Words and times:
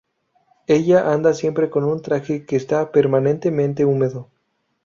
Ella 0.65 1.13
anda 1.13 1.31
siempre 1.35 1.69
con 1.69 1.83
un 1.83 2.01
traje 2.01 2.43
que 2.43 2.55
está 2.55 2.91
permanentemente 2.91 3.85
húmedo. 3.85 4.31